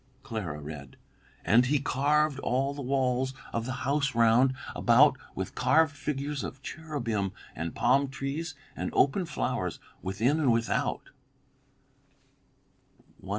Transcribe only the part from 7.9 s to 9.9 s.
trees and open flowers,